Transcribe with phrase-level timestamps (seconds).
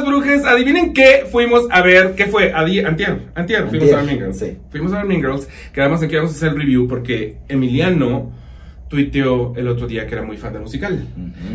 [0.00, 2.52] queridísimas brujas, adivinen qué fuimos a ver, ¿qué fue?
[2.52, 4.38] Adi antier, antier, fuimos Antier, a ver Mean Girls.
[4.38, 4.56] sí.
[4.70, 8.32] Fuimos a ver Mean Girls, quedamos en que íbamos a hacer el review porque Emiliano
[8.88, 11.02] tuiteó el otro día que era muy fan del musical.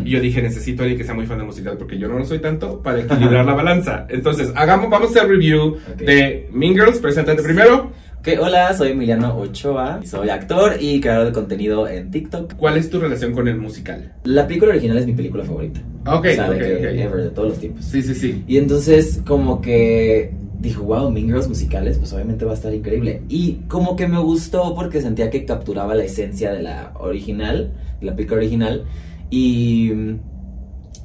[0.04, 2.18] Y yo dije, necesito a alguien que sea muy fan del musical porque yo no
[2.18, 4.08] lo soy tanto para equilibrar la balanza.
[4.10, 5.98] Entonces, hagamos, vamos a hacer review Ok.
[6.00, 7.92] de Mean Girls, preséntate primero.
[8.20, 12.56] Ok, hola, soy Emiliano Ochoa, soy actor y creador de contenido en TikTok.
[12.56, 14.14] ¿Cuál es tu relación con el musical?
[14.26, 15.80] La película original es mi película favorita.
[16.06, 17.00] Ok, o sea, de ok, que ok.
[17.00, 17.86] ever, de todos los tiempos.
[17.86, 18.44] Sí, sí, sí.
[18.48, 23.22] Y entonces como que dijo, wow, Mean Girls musicales, pues obviamente va a estar increíble.
[23.30, 28.06] Y como que me gustó porque sentía que capturaba la esencia de la original, de
[28.06, 28.84] la película original.
[29.30, 29.92] Y,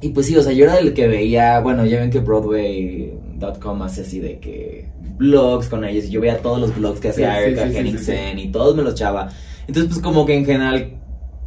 [0.03, 3.81] y pues sí, o sea, yo era el que veía, bueno, ya ven que Broadway.com
[3.83, 6.05] hace así de que blogs con ellos.
[6.05, 9.29] Y yo veía todos los blogs que hacía sí, Henningsen y todos me los echaba.
[9.65, 10.99] Entonces pues como que en general,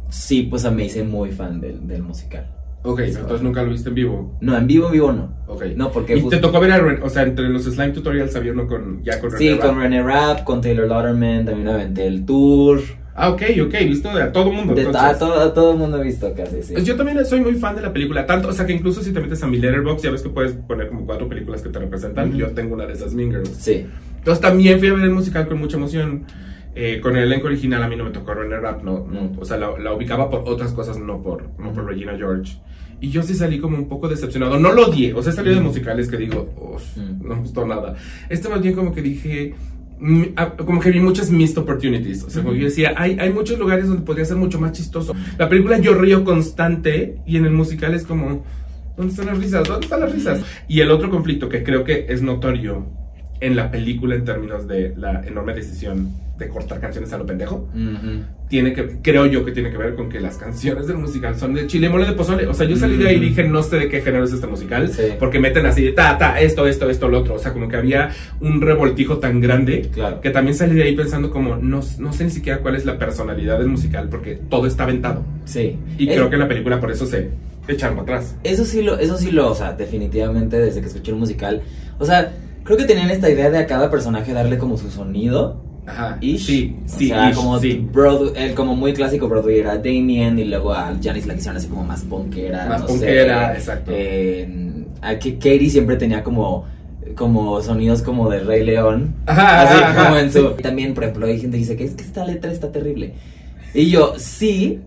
[0.09, 2.56] sí, pues me hice muy fan del, del musical.
[2.87, 4.37] Ok, entonces nunca lo viste en vivo.
[4.41, 5.35] No, en vivo, en vivo no.
[5.47, 5.65] Ok.
[5.75, 6.15] No, porque...
[6.17, 9.03] Y te tocó ver a Ren- o sea, entre los slime tutorials había uno con,
[9.03, 9.79] ya con Sí, René con Rapp.
[9.83, 12.79] René Rapp, con Taylor Lauderman, también aventé el tour.
[13.19, 14.75] Ah, ok, ok, visto de a todo mundo.
[14.75, 15.01] De entonces.
[15.03, 16.73] a, todo, a todo mundo visto casi, sí.
[16.73, 19.11] Pues yo también soy muy fan de la película, tanto, o sea que incluso si
[19.11, 21.79] te metes a mi letterbox ya ves que puedes poner como cuatro películas que te
[21.79, 22.29] representan.
[22.29, 22.37] Ujú.
[22.37, 23.49] Yo tengo una de esas Mean Girls.
[23.57, 23.87] Sí.
[24.19, 26.25] Entonces también fui a ver el musical con mucha emoción.
[26.79, 29.45] Eh, con el elenco original a mí no me tocó René Rapp, no, no, o
[29.45, 32.57] sea, la, la ubicaba por otras cosas, no por, no por Regina George.
[33.01, 34.59] Y yo sí salí como un poco decepcionado.
[34.59, 37.27] No lo odié, o sea, salí de musicales que digo, "Uf, Mm.
[37.27, 37.95] no me gustó nada.
[38.29, 39.55] Este más bien como que dije,
[39.99, 42.23] mm, ah, como que vi muchas missed opportunities.
[42.23, 45.15] O sea, como yo decía, hay, hay muchos lugares donde podría ser mucho más chistoso.
[45.39, 48.43] La película yo río constante y en el musical es como,
[48.95, 49.67] ¿dónde están las risas?
[49.67, 50.41] ¿Dónde están las risas?
[50.67, 52.85] Y el otro conflicto que creo que es notorio
[53.39, 57.67] en la película en términos de la enorme decisión de cortar canciones a lo pendejo,
[58.47, 61.53] tiene que, creo yo que tiene que ver con que las canciones del musical son
[61.55, 62.45] de chile mole de pozole.
[62.47, 64.45] O sea, yo salí de ahí y dije, no sé de qué género es este
[64.47, 65.01] musical, Sí.
[65.19, 67.33] porque meten así de ta, ta, esto, esto, esto, lo otro.
[67.35, 70.21] O sea, como que había un revoltijo tan grande Claro.
[70.21, 72.97] que también salí de ahí pensando como, no, no sé ni siquiera cuál es la
[72.99, 75.25] personalidad del musical, porque todo está aventado.
[75.45, 75.75] Sí.
[75.97, 77.29] Y Eh, creo que la película por eso se
[77.67, 78.35] echaron atrás.
[78.43, 81.61] Eso sí lo, eso sí lo, o sea, definitivamente desde que escuché el musical.
[81.99, 82.31] O sea,
[82.67, 85.63] creo que tenían esta idea de a cada personaje darle como su sonido.
[85.87, 86.17] Ajá.
[86.19, 86.45] Ish.
[86.45, 87.87] Sí, O sí, sea, ish, como sí.
[87.91, 91.67] Broad- el como muy clásico Broadway era Damien y luego a Janice la quisieron así
[91.67, 92.65] como más punkera.
[92.67, 93.57] Más no punkera, sé.
[93.57, 93.91] exacto.
[93.93, 96.65] Eh, a que Katie siempre tenía como
[97.15, 99.15] como sonidos como de Rey León.
[99.27, 101.93] Ajá, así ajá, como en su también por ejemplo hay gente que dice que es
[101.93, 103.13] que esta letra está terrible.
[103.73, 104.81] Y yo, sí,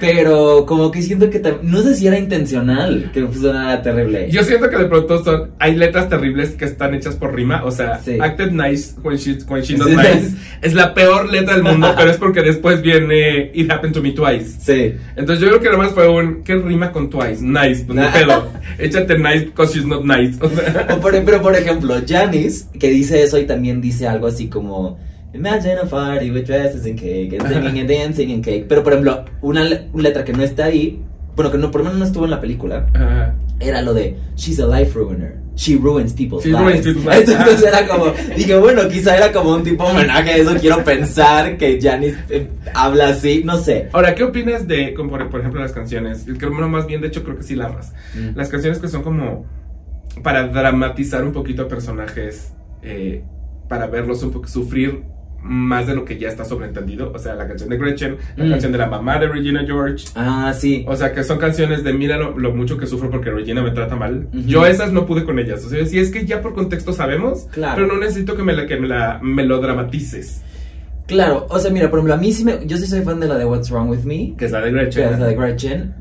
[0.00, 4.28] pero como que siento que no sé si era intencional que sonara terrible.
[4.30, 7.70] Yo siento que de pronto son, hay letras terribles que están hechas por rima, o
[7.70, 8.18] sea, Sí.
[8.20, 9.96] acted nice when she, when she not Sí.
[9.96, 14.02] nice es la peor letra del mundo, pero es porque después viene It happened to
[14.02, 14.56] me twice.
[14.60, 14.94] Sí.
[15.16, 17.42] Entonces yo creo que nomás fue un, ¿qué rima con twice?
[17.42, 18.48] Nice, pues no pedo.
[18.78, 20.36] Échate nice because she's not nice.
[20.40, 24.26] O sea, O por, pero por ejemplo, Janice, que dice eso y también dice algo
[24.26, 24.98] así como
[25.34, 28.66] Imagine a party with dresses and cake and singing and dancing and cake.
[28.68, 31.00] Pero por ejemplo, una, le- una letra que no está ahí,
[31.34, 33.34] bueno, que no, por lo menos no estuvo en la película, ajá.
[33.60, 35.40] era lo de She's a life ruiner.
[35.54, 36.62] She ruins people's She lives.
[36.62, 37.28] ruins people's lives.
[37.28, 38.06] Entonces era como,
[38.36, 40.54] dije, bueno, quizá era como un tipo homenaje a eso.
[40.58, 43.88] Quiero pensar que Janice eh, habla así, no sé.
[43.92, 46.24] Ahora, ¿qué opinas de, como por, por ejemplo, las canciones?
[46.38, 47.92] Creo no, más bien, de hecho, creo que sí amas.
[48.14, 48.34] Mm.
[48.36, 49.44] Las canciones que son como
[50.22, 53.22] para dramatizar un poquito a personajes, eh,
[53.68, 55.02] para verlos un poco sufrir
[55.42, 57.12] más de lo que ya está sobreentendido.
[57.14, 58.50] O sea, la canción de Gretchen, la Mm.
[58.50, 60.06] canción de la mamá de Regina George.
[60.14, 60.84] Ah, sí.
[60.88, 63.70] O sea, que son canciones de mira lo, lo mucho que sufro porque Regina me
[63.72, 64.28] trata mal.
[64.32, 65.64] Yo esas no pude con ellas.
[65.64, 67.74] O sea, si es que ya por contexto sabemos, Claro.
[67.76, 70.42] pero no necesito que me, la, que me, la, me lo dramatices.
[71.06, 72.64] Claro, o sea, mira, por ejemplo, a mí sí me.
[72.64, 74.34] Yo sí soy fan de la de What's Wrong with Me.
[74.38, 75.12] Que es la de que Gretchen.
[75.14, 75.94] es la de Gretchen.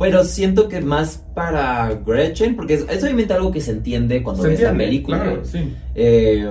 [0.00, 4.42] Pero siento que más para Gretchen, porque es, es obviamente algo que se entiende cuando
[4.42, 5.22] Se ves la película.
[5.22, 5.74] Claro, sí.
[5.94, 6.50] Eh,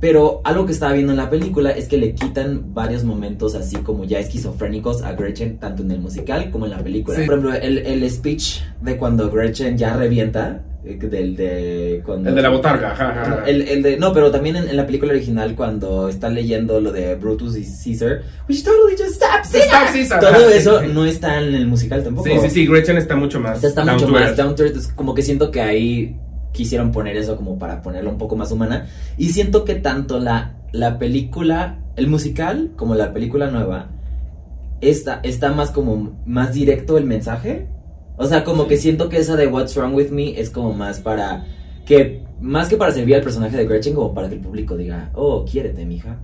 [0.00, 3.76] pero algo que estaba viendo en la película es que le quitan varios momentos así
[3.76, 7.18] como ya esquizofrénicos a Gretchen, tanto en el musical como en la película.
[7.18, 7.26] Sí.
[7.26, 10.62] Por ejemplo, el, el speech de cuando Gretchen ya revienta,
[10.94, 12.28] del de cuando...
[12.28, 13.44] El de la botarga, ajá, ajá, ajá.
[13.46, 16.92] El, el de, no, pero también en, en la película original cuando está leyendo lo
[16.92, 19.62] de Brutus y Caesar, which totally just stop Caesar.
[19.62, 20.86] Stop Caesar, Todo ajá, eso sí.
[20.92, 22.28] no está en el musical tampoco.
[22.28, 23.62] Sí, sí, sí, Gretchen está mucho más.
[23.62, 26.16] Está down mucho más down to earth, es como que siento que ahí
[26.52, 28.86] quisieron poner eso como para ponerla un poco más humana.
[29.18, 33.90] Y siento que tanto la, la película, el musical, como la película nueva,
[34.80, 37.66] está, está más como más directo el mensaje.
[38.16, 41.00] O sea, como que siento que esa de What's Wrong With Me es como más
[41.00, 41.44] para
[41.84, 45.10] que, más que para servir al personaje de Gretchen, como para que el público diga,
[45.14, 46.16] oh, quiérete, mija.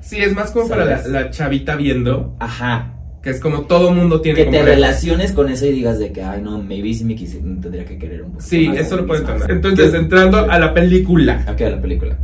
[0.00, 2.34] Sí, es más como para la, chavita viendo.
[2.38, 2.94] Ajá.
[3.22, 4.68] Que es como todo mundo tiene Que te complejos.
[4.68, 7.98] relaciones con eso y digas de que, ay, no, maybe si me quise, tendría que
[7.98, 8.42] querer un poco.
[8.42, 9.18] Sí, más eso a lo misma.
[9.18, 9.50] entender.
[9.50, 11.44] Entonces, entrando a la película.
[11.50, 12.16] Ok, la película.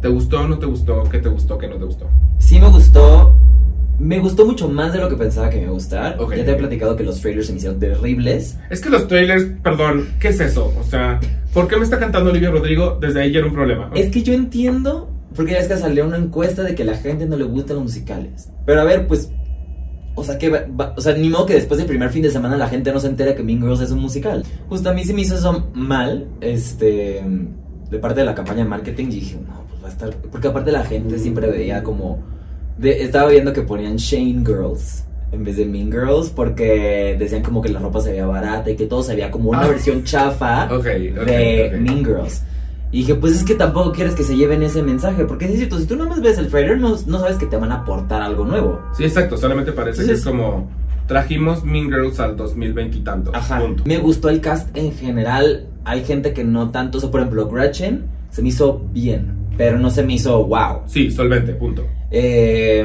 [0.00, 1.02] ¿Te gustó o no te gustó?
[1.04, 1.58] ¿Qué te gustó?
[1.58, 2.08] ¿Qué no te gustó?
[2.38, 3.34] Sí me gustó.
[3.98, 6.18] Me gustó mucho más de lo que pensaba que me iba a gustar.
[6.36, 8.58] Ya te he platicado que los trailers se me hicieron terribles.
[8.70, 10.72] Es que los trailers, perdón, ¿qué es eso?
[10.78, 11.20] O sea,
[11.52, 12.98] ¿por qué me está cantando Olivia Rodrigo?
[13.00, 13.90] Desde ahí ya era un problema.
[13.94, 17.26] Es que yo entiendo, porque ya es que salió una encuesta de que la gente
[17.26, 18.48] no le gustan los musicales.
[18.66, 19.30] Pero a ver, pues,
[20.16, 22.30] o sea, que va- va- o sea, ni modo que después del primer fin de
[22.30, 24.44] semana la gente no se entera que Mean Girls es un musical.
[24.68, 27.22] Justo a mí se me hizo eso mal, este,
[27.90, 30.48] de parte de la campaña de marketing, y dije, no, pues va a estar, porque
[30.48, 32.22] aparte la gente siempre veía como,
[32.78, 35.04] de- estaba viendo que ponían Shane Girls.
[35.32, 38.76] En vez de Mean Girls, porque decían como que la ropa se veía barata y
[38.76, 39.68] que todo se veía como una Ah.
[39.68, 41.76] versión chafa de.
[41.80, 42.42] Mean Girls.
[42.92, 45.80] Y dije, pues es que tampoco quieres que se lleven ese mensaje, porque es cierto,
[45.80, 48.44] si tú nomás ves el trailer, no, no sabes que te van a aportar algo
[48.44, 48.80] nuevo.
[48.96, 50.68] Sí, exacto, solamente parece que es como
[51.08, 53.32] trajimos Mean Girls al 2020 y tanto.
[53.32, 53.82] Punto.
[53.86, 57.48] Me gustó el cast en general, hay gente que no tanto, o sea, por ejemplo,
[57.48, 60.82] Gretchen se me hizo bien, pero no se me hizo wow.
[60.86, 61.86] Sí, solvente, punto.
[62.10, 62.84] Eh,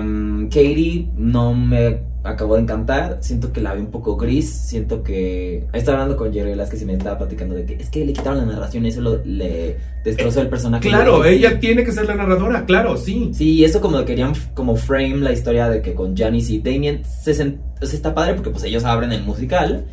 [0.49, 3.17] Katie no me acabó de encantar.
[3.21, 4.49] Siento que la vi un poco gris.
[4.49, 5.65] Siento que.
[5.73, 8.39] Estaba hablando con Jerry Velázquez y me estaba platicando de que es que le quitaron
[8.39, 10.87] la narración y eso lo- le destrozó el personaje.
[10.89, 13.31] Claro, ella tiene que ser la narradora, claro, sí.
[13.33, 17.03] Sí, y eso como querían como frame la historia de que con Janice y Damien
[17.05, 19.85] se sent- sea, está padre porque pues ellos abren el musical,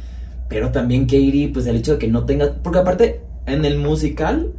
[0.49, 4.53] pero también Katie, pues el hecho de que no tenga, porque aparte en el musical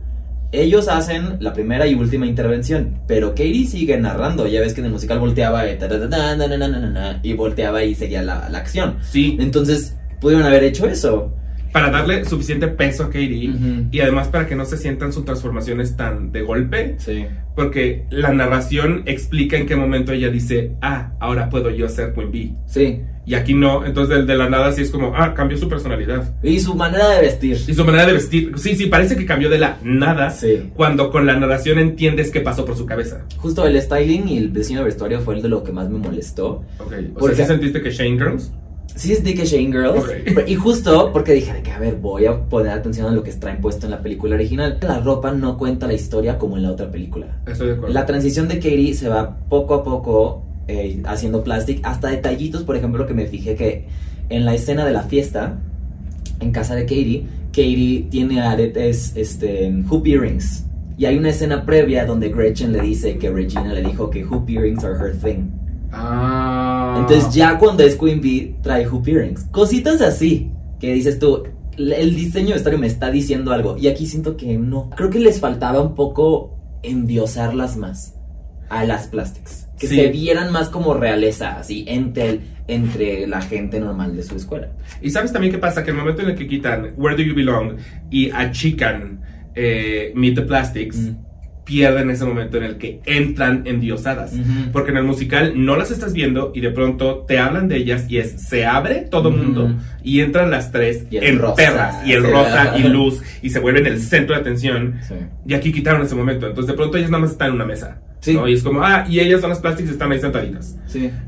[0.52, 4.86] ellos hacen la primera y última intervención, pero Katie sigue narrando, ya ves que en
[4.88, 8.98] el musical volteaba y, na, y volteaba y seguía la, la acción.
[9.02, 11.34] Sí, Entonces, pudieron haber hecho eso.
[11.72, 13.52] Para darle suficiente peso a Katie
[13.92, 17.26] y además para que no se sientan sus transformaciones tan de golpe, Sí.
[17.56, 22.32] porque la narración explica en qué momento ella dice, ah, ahora puedo yo ser Queen
[22.32, 22.54] Bee.
[22.68, 23.02] Sí.
[23.26, 26.34] Y aquí no, entonces de, de la nada sí es como, ah, cambió su personalidad.
[26.42, 27.58] Y su manera de vestir.
[27.68, 30.70] Y su manera de vestir, sí, sí, parece que cambió de la nada, Sí.
[30.74, 33.26] cuando con la narración entiendes qué pasó por su cabeza.
[33.36, 36.00] Justo el styling y el diseño de vestuario fue el de lo que más me
[36.00, 36.64] molestó.
[36.80, 38.54] Ok, o Porque- sea, ¿sí sentiste que Shane Girls?
[38.98, 40.04] Sí es Dick Shane Girls.
[40.04, 40.10] Ok.
[40.36, 43.24] pero- Y justo porque dije de que, a ver, voy a poner atención a lo
[43.24, 44.78] que traen puesto en la película original.
[44.82, 47.28] La ropa no cuenta la historia como en la otra película.
[47.46, 47.94] Estoy de acuerdo.
[47.94, 51.80] La transición de Katie se va poco a poco eh, haciendo plastic.
[51.84, 53.86] Hasta detallitos, por ejemplo, que me fijé que
[54.30, 55.60] en la escena de la fiesta,
[56.40, 60.66] en casa de Katie, Katie tiene aretes, este, hoop earrings.
[60.98, 64.50] Y hay una escena previa donde Gretchen le dice que Regina le dijo que hoop
[64.50, 65.50] earrings are her thing.
[65.92, 66.47] Ah.
[67.00, 69.44] Entonces ya cuando es Queen Bee trae hoop earrings.
[69.52, 70.50] Cositas así
[70.80, 71.44] que dices tú,
[71.78, 74.90] el diseño de vestuario me está diciendo algo y aquí siento que no.
[74.96, 78.16] Creo que les faltaba un poco endiosarlas más
[78.70, 79.68] a las plastics.
[79.80, 79.96] Que Sí.
[79.96, 84.72] se vieran más como realeza, así, entre, entre la gente normal de su escuela.
[85.04, 87.36] Y sabes también qué pasa, que el momento en el que quitan Where Do You
[87.36, 87.78] Belong
[88.10, 89.22] y achican
[89.56, 91.16] eh, Meet the Plastics, Mm.
[91.68, 94.34] Pierden ese momento en el que entran endiosadas.
[94.34, 94.72] Ujú.
[94.72, 98.06] Porque en el musical no las estás viendo y de pronto te hablan de ellas
[98.10, 99.38] y es, se abre todo Ujú.
[99.38, 102.32] mundo y entran las tres en rosa, perras y el sí.
[102.32, 104.96] rosa y luz y se vuelven el centro de atención.
[105.08, 105.16] Sí.
[105.46, 106.48] Y aquí quitaron ese momento.
[106.48, 108.00] Entonces de pronto ellas nada más están en una mesa.
[108.22, 108.34] Sí.
[108.34, 108.48] ¿no?
[108.48, 110.76] Y es como, ah, y ellas son las plastics y están ahí sentaditas.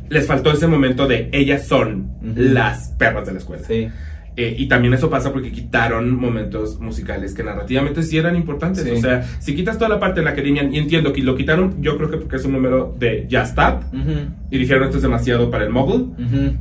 [0.09, 2.33] Les faltó ese momento de ellas son Ujú.
[2.35, 3.63] las perras de la escuela.
[4.39, 8.85] Eh, y también eso pasa porque quitaron momentos musicales que narrativamente sí eran importantes.
[8.85, 8.91] Sí.
[8.91, 11.81] O sea, si quitas toda la parte en la que y entiendo que lo quitaron,
[11.81, 14.11] yo creo que porque es un número de ya stop, Ujú.
[14.49, 16.13] y dijeron esto es demasiado para el mogul.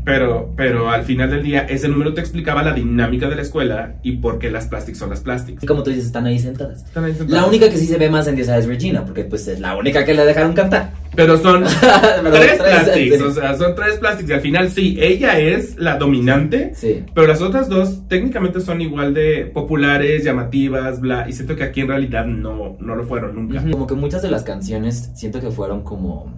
[0.04, 3.94] Pero, pero al final del día, ese número te explicaba la dinámica de la escuela
[4.02, 5.62] y por qué las plastics son las plastics.
[5.62, 6.84] Y como tú dices, están ahí sentadas.
[6.84, 7.42] Están ahí sentadas.
[7.42, 10.04] La única que sí se ve más endiosada es Regina, porque pues es la única
[10.04, 10.90] que le dejaron cantar.
[11.18, 13.22] Pero son Perdón, tres tres, plastics, sí.
[13.24, 14.30] o sea, son tres plastics.
[14.30, 16.70] Y al final sí, ella es la dominante.
[16.76, 17.04] Sí.
[17.12, 21.28] Pero las otras dos técnicamente son igual de populares, llamativas, bla.
[21.28, 23.60] Y siento que aquí en realidad no, no lo fueron nunca.
[23.68, 26.32] Como que muchas de las canciones siento que fueron como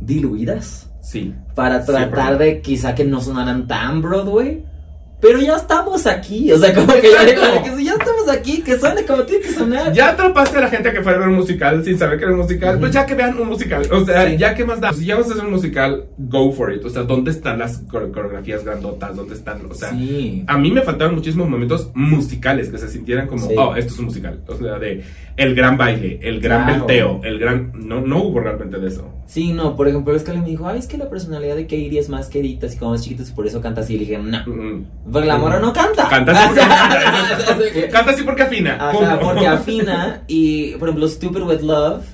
[0.00, 1.34] diluidas Sí.
[1.54, 2.44] para tratar Siempre.
[2.44, 4.62] de quizá que no sonaran tan Broadway.
[5.22, 9.04] Pero ya estamos aquí, o sea, como que, ya, que ya estamos aquí, que suene
[9.04, 9.92] como tiene que sonar.
[9.92, 12.32] Ya atrapaste a la gente que fuera a ver un musical sin saber que era
[12.32, 12.78] un musical.
[12.78, 13.82] Pues ya que vean un musical.
[13.90, 14.36] O sea, Sí.
[14.36, 14.92] ya que más da.
[14.92, 16.84] Si ya vas a hacer un musical, go for it.
[16.84, 19.16] O sea, ¿dónde están las core- coreografías grandotas?
[19.16, 19.64] ¿Dónde están?
[19.68, 20.44] O sea, sí.
[20.46, 23.54] a mí me faltaban muchísimos momentos musicales que se sintieran como, Sí.
[23.56, 24.40] oh, esto es un musical.
[24.46, 25.02] O sea, de
[25.36, 26.86] el gran baile, el gran Claro.
[26.86, 27.72] velteo, el gran.
[27.74, 29.08] No, no hubo realmente de eso.
[29.32, 31.98] Sí, no, por ejemplo, es que me dijo, ay, es que la personalidad de Katie
[31.98, 33.94] es más quedita, así como más chiquita, y por eso canta así.
[33.94, 34.44] Y le dije, no,
[35.10, 36.06] porque la mora no canta.
[36.06, 36.60] Canta así
[37.56, 38.90] porque, canta así porque afina.
[38.90, 42.04] Ajá, porque afina y, por ejemplo, Stupid With Love,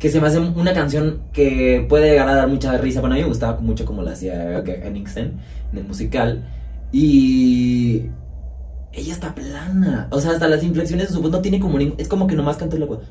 [0.00, 2.98] que se me hace una canción que puede llegar a dar mucha risa.
[2.98, 5.34] Bueno, a mí me gustaba mucho como la hacía Henningsen
[5.70, 6.44] en el musical.
[6.90, 8.06] Y
[8.96, 10.08] ella está plana.
[10.10, 11.78] O sea, hasta las inflexiones de su voz no tiene como.
[11.98, 13.02] Es como que nomás canta loco.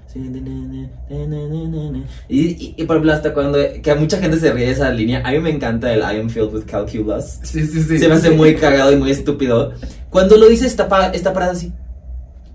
[2.30, 3.60] Y, y, y por ejemplo, hasta cuando.
[3.82, 5.22] Que a mucha gente se ríe de esa línea.
[5.26, 7.40] A mí me encanta el I am filled with calculus.
[7.44, 8.00] Sí, sí, sí.
[8.00, 9.74] Se me hace muy cagado y muy estúpido.
[10.10, 11.74] Cuando lo dice, está, pa, está parada así.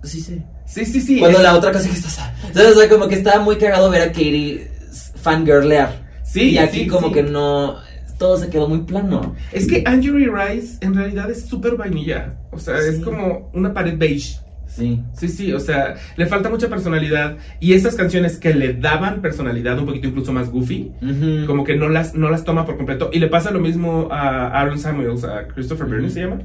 [0.03, 0.43] Sí, sí.
[0.67, 1.19] Sí, sí, sí.
[1.19, 2.35] Cuando la otra casi que está.
[2.51, 4.71] O sea, como que estaba muy cagado ver a Katie
[5.21, 6.09] fangirlear.
[6.25, 7.15] Sí, y aquí sí, como sí.
[7.15, 7.77] que no.
[8.19, 9.35] Todo se quedó muy plano.
[9.53, 12.37] Es que Angie Rice en realidad es súper vainilla.
[12.51, 12.89] O sea, Sí.
[12.97, 14.39] es como una pared beige.
[14.67, 15.03] Sí.
[15.15, 17.39] Sí, sí, o sea, le falta mucha personalidad.
[17.59, 20.93] Y esas canciones que le daban personalidad un poquito incluso más goofy,
[21.47, 23.09] como que no las, no las toma por completo.
[23.13, 25.95] Y le pasa lo mismo a Aaron Samuels, a Christopher Ujú.
[25.95, 26.39] Byrne se llama.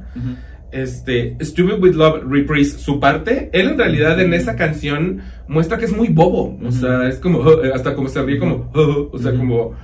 [0.72, 3.50] Este, Stupid with Love reprise su parte.
[3.52, 6.58] Él en realidad en esa canción muestra que es muy bobo.
[6.64, 8.70] O sea, es como, hasta como se ríe como,
[9.12, 9.74] o sea, como...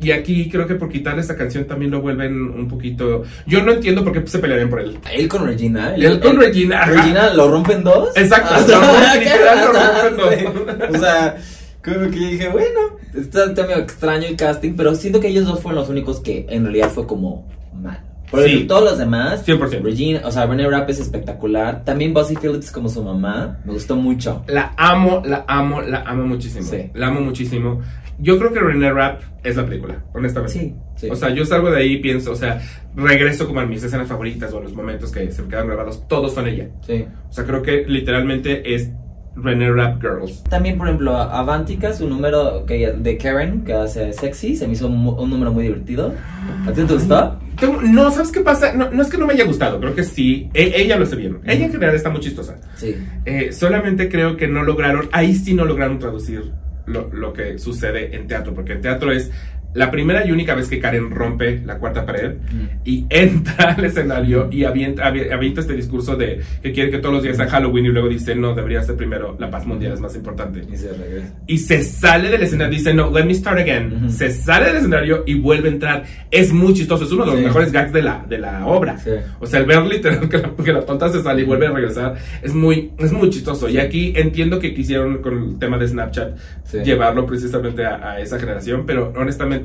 [0.00, 3.22] Y aquí creo que por quitarle esa canción también lo vuelven un poquito...
[3.46, 4.98] Yo no entiendo por qué se pelearían por él.
[5.12, 5.94] Él con Regina.
[5.94, 6.92] Él con Regina, ajá.
[6.92, 8.10] Regina lo rompen dos.
[8.16, 8.68] Exacto, dos.
[8.68, 10.44] Sí.
[10.94, 11.36] O sea,
[11.84, 12.80] como que dije, bueno,
[13.14, 16.46] está, está medio extraño el casting, pero siento que ellos dos fueron los únicos que
[16.48, 18.00] en realidad fue como mal.
[18.34, 18.64] Porque Sí.
[18.64, 19.82] todos los demás, 100%.
[19.84, 21.84] Regina, o sea, Renee Rapp es espectacular.
[21.84, 24.42] También Bossy Phillips como su mamá, me gustó mucho.
[24.48, 26.64] La amo, la amo, la amo muchísimo.
[26.68, 26.90] Sí.
[26.94, 27.80] La amo muchísimo.
[28.18, 30.52] Yo creo que René Rapp es la película, honestamente.
[30.58, 31.08] Sí, sí.
[31.10, 32.60] O sea, yo salgo de ahí y pienso, o sea,
[32.94, 36.06] regreso como a mis escenas favoritas o a los momentos que se me quedan grabados,
[36.06, 36.68] todos son ella.
[36.86, 37.04] sí.
[37.28, 38.90] O sea, creo que literalmente es
[39.36, 40.44] René Rapp Girls.
[40.44, 44.86] También, por ejemplo, Avantika, su número que, de Karen, que hace sexy, se me hizo
[44.86, 46.14] un, un número muy divertido.
[46.66, 47.38] ¿A ti te gustó?
[47.82, 48.72] No, ¿sabes qué pasa?
[48.72, 50.48] No, no es que no me haya gustado, creo que sí.
[50.54, 51.38] E- ella lo hace bien.
[51.44, 52.56] Ella en general está muy chistosa.
[52.76, 52.94] Sí.
[53.24, 56.52] Eh, solamente creo que no lograron, ahí sí no lograron traducir
[56.86, 59.30] lo, lo que sucede en teatro, porque en teatro es
[59.74, 62.34] la primera y única vez que Karen rompe la cuarta pared
[62.84, 67.14] y entra al escenario y avienta, avi- avienta este discurso de que quiere que todos
[67.14, 70.00] los días sea Halloween y luego dice, no, debería ser primero la paz mundial, es
[70.00, 70.60] más importante.
[70.72, 71.34] Y se regresa.
[71.46, 74.10] Y se sale del escenario, dice, no, let me start again.
[74.10, 76.04] Se sale del escenario y vuelve a entrar.
[76.30, 77.44] Es muy chistoso, es uno de los Sí.
[77.46, 78.96] mejores gags de la, de la obra.
[78.98, 79.10] Sí.
[79.40, 81.70] O sea, el ver literal que la, que la tonta se sale y vuelve a
[81.72, 83.68] regresar es muy, es muy chistoso.
[83.68, 86.78] Y aquí entiendo que quisieron con el tema de Snapchat Sí.
[86.84, 89.63] llevarlo precisamente a, a esa generación, pero honestamente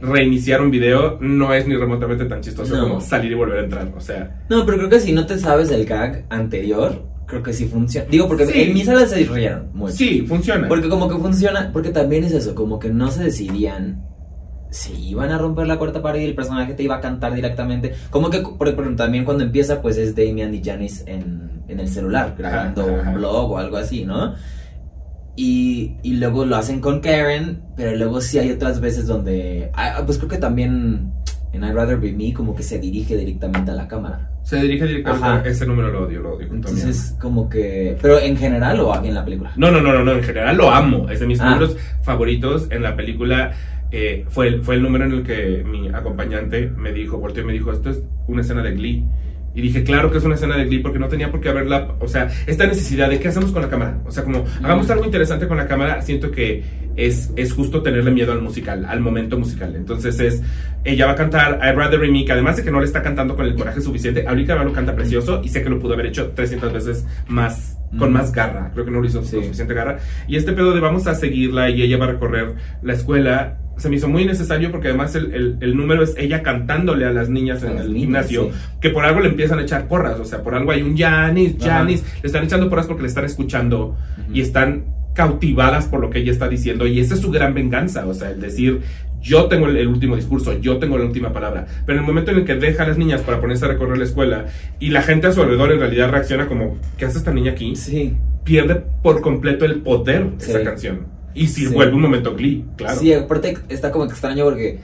[0.00, 2.82] reiniciar un video no es ni remotamente tan chistoso No.
[2.88, 3.92] como salir y volver a entrar.
[3.96, 7.52] O sea, No, pero creo que si no te sabes el gag anterior, creo que
[7.52, 8.06] sí funciona.
[8.10, 8.60] Digo, porque Sí.
[8.62, 9.94] en mi sala se rieron mucho.
[9.94, 10.68] sí, funciona.
[10.68, 14.02] Porque como que funciona, porque también es eso, como que no se decidían
[14.70, 17.94] si iban a romper la cuarta pared y el personaje te iba a cantar directamente.
[18.10, 21.88] Como que, por ejemplo, también cuando empieza, pues es Damian y Janice en, en el
[21.88, 23.10] celular, grabando Ajá, ajá.
[23.10, 24.34] un blog o algo así, ¿no?
[25.36, 30.02] Y, y luego lo hacen con Karen, pero luego sí hay otras veces donde, ah,
[30.06, 31.10] pues creo que también
[31.52, 34.30] en I'd Rather Be Me como que se dirige directamente a la cámara.
[34.44, 35.40] Se dirige directamente Ajá.
[35.42, 36.48] a ese número, lo odio, lo odio.
[36.52, 39.52] Entonces, como que, pero en general o en la película.
[39.56, 41.08] No, no, no, no, no, en general lo amo.
[41.08, 41.50] Es de mis Ah.
[41.50, 43.52] números favoritos en la película.
[43.96, 47.46] eh, fue, el, fue el número en el que mi acompañante me dijo, volteó y
[47.46, 49.04] me dijo, esto es una escena de Glee.
[49.54, 51.94] Y dije, claro que es una escena de Glee porque no tenía por qué haberla,
[52.00, 54.00] o sea, esta necesidad de qué hacemos con la cámara.
[54.04, 56.64] O sea, como hagamos algo interesante con la cámara, siento que
[56.96, 59.76] es, es justo tenerle miedo al musical, al momento musical.
[59.76, 60.42] Entonces es,
[60.84, 63.00] ella va a cantar I'd Rather Be Me, que además de que no le está
[63.02, 66.06] cantando con el coraje suficiente, ahorita lo canta precioso y sé que lo pudo haber
[66.06, 68.70] hecho 300 veces más, con más garra.
[68.72, 69.36] Creo que no lo hizo Sí.
[69.36, 69.98] con suficiente garra.
[70.26, 73.58] Y este pedo de vamos a seguirla y ella va a recorrer la escuela.
[73.76, 77.12] Se me hizo muy necesario porque además el, el- el número es ella cantándole a
[77.12, 78.50] las niñas en las el niñas, gimnasio, sí.
[78.80, 81.56] que por algo le empiezan a echar porras, o sea, por algo hay un Janis.
[81.60, 83.96] Janis, le están echando porras porque le están escuchando
[84.32, 88.06] y están cautivadas por lo que ella está diciendo y esa es su gran venganza,
[88.06, 88.80] o sea, el decir
[89.22, 92.30] yo tengo el, el último discurso, yo tengo la última palabra, pero en el momento
[92.30, 94.44] en el que deja a las niñas para ponerse a recorrer la escuela
[94.80, 97.74] y la gente a su alrededor en realidad reacciona como, ¿qué hace esta niña aquí?
[97.74, 98.14] Sí.
[98.44, 100.50] Pierde por completo el poder de Sí.
[100.50, 101.13] esa canción.
[101.34, 101.74] Y si Sí.
[101.74, 102.98] vuelve un momento Glee, claro.
[103.00, 104.78] Sí, aparte está como que extraño porque.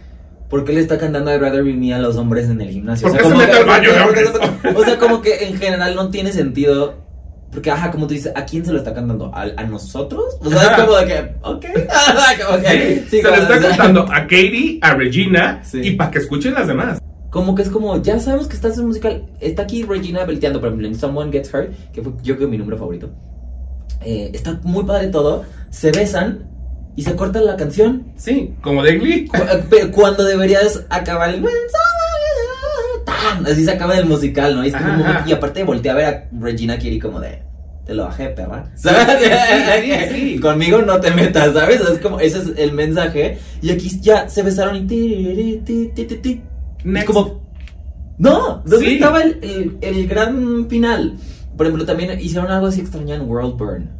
[0.48, 3.06] ¿Por qué le está cantando I'd Rather Be Me a los hombres en el gimnasio?
[3.06, 4.70] ¿Por qué como se mete que- al baño de?
[4.76, 6.94] O sea, como que en general no tiene sentido.
[7.52, 9.30] Porque, ajá, como tú dices, ¿a quién se lo está cantando?
[9.34, 10.24] ¿A, a nosotros?
[10.40, 11.64] O sea, es como de que, ok.
[12.46, 15.80] como Sí, sí, se como- le está o sea, cantando a Katie, a Regina Sí.
[15.84, 17.00] y para que escuchen las demás.
[17.30, 19.24] Como que es como, ya sabemos que estás en musical.
[19.40, 22.58] Está aquí Regina belteando, por ejemplo, en Someone Gets Hurt, que fue yo creo mi
[22.58, 23.08] número favorito.
[24.04, 25.44] Eh, está muy padre todo.
[25.70, 26.44] Se besan
[26.96, 28.12] y se corta la canción.
[28.16, 29.26] Sí, como de Glee.
[29.28, 31.44] Cu- eh, cuando deberías acabar el.
[33.04, 33.46] ¡Tan!
[33.46, 34.64] Así se acaba el musical, ¿no?
[34.64, 35.28] Y, es como Ajá, un momento- ajá.
[35.30, 37.42] y aparte volteé a ver a Regina Kiri como de.
[37.86, 38.70] te lo bajé, perra.
[38.76, 39.30] Sí, sí,
[39.82, 40.40] sí, sí.
[40.42, 41.80] Conmigo no te metas, ¿sabes?
[41.80, 43.38] Es como, ese es el mensaje.
[43.62, 46.42] Y aquí ya se besaron y ti, ti, ti, ti, ti.
[46.94, 47.40] Es como,
[48.18, 51.16] no, ¿dónde estaba el, el, el gran final?
[51.60, 53.90] Por ejemplo, también hicieron algo así extraño en World Burn.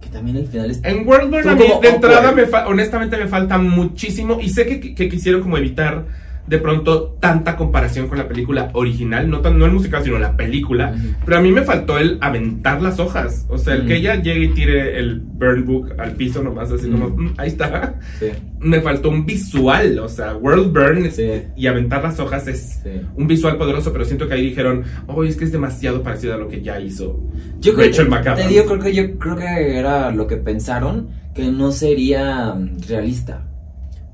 [0.00, 0.78] Que también el final es.
[0.84, 4.50] En World Burn Fue a mí de entrada me fa- honestamente me falta muchísimo y
[4.50, 6.04] sé que, que- que quisieron como evitar
[6.46, 10.36] de pronto tanta comparación con la película original, no, tan, no el musical sino la
[10.36, 10.94] película,
[11.24, 14.44] pero a mí me faltó el aventar las hojas, o sea, el que ella llegue
[14.44, 17.20] y tire el burn book al piso nomás así como, Ujú.
[17.22, 18.26] "Mm, ahí está, Sí,
[18.58, 21.42] me faltó un visual, o sea, World Burn Sí.
[21.56, 22.90] y aventar las hojas es sí.
[23.16, 26.38] un visual poderoso, pero siento que ahí dijeron, oh, es que es demasiado parecido a
[26.38, 27.20] lo que ya hizo.
[27.60, 31.50] Yo creo, Rachel te digo, creo que yo creo que era lo que pensaron que
[31.50, 33.46] no sería mm, realista.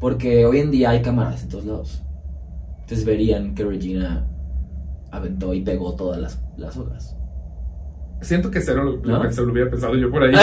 [0.00, 2.02] Porque hoy en día hay cámaras en todos lados.
[2.88, 4.26] Entonces verían que Regina
[5.10, 7.14] aventó y pegó todas las, las hojas.
[8.22, 9.20] Siento que cero lo, ¿No?
[9.20, 10.34] pensé, lo hubiera pensado yo por ahí.
[10.34, 10.38] o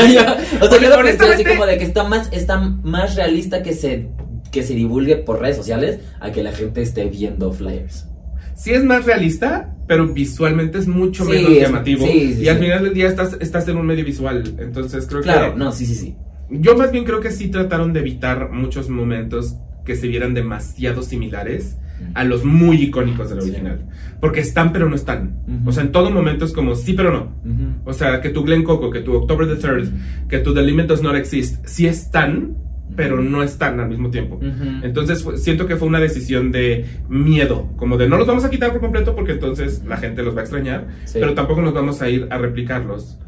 [0.69, 4.09] sea, yo lo pensé así como de que está más, está más realista que se,
[4.51, 8.05] que se divulgue por redes sociales a que la gente esté viendo flyers.
[8.53, 12.05] Sí es más realista, pero visualmente es mucho Sí, menos es- llamativo.
[12.05, 14.55] sí, sí, y al final del día estás, estás en un medio visual.
[14.59, 15.59] Entonces creo Claro, que...
[15.59, 16.15] no, sí, sí, sí.
[16.51, 21.01] Yo más bien creo que sí trataron de evitar muchos momentos que se vieran demasiado
[21.01, 21.77] similares
[22.13, 23.49] a los muy icónicos del Sí.
[23.49, 23.85] original.
[24.19, 25.39] Porque están pero no están.
[25.47, 25.69] Ujú.
[25.69, 27.33] O sea, en todo momento es como sí pero no.
[27.85, 29.89] O sea, que tu Glen Coco, que tu October the 3rd,
[30.29, 32.55] que tu The Limit Does Not Exist, sí están,
[32.95, 34.39] pero no están al mismo tiempo.
[34.83, 38.71] Entonces siento que fue una decisión de miedo, como de no los vamos a quitar
[38.71, 41.17] por completo porque entonces la gente los va a extrañar, Sí.
[41.19, 43.19] pero tampoco nos vamos a ir a replicarlos.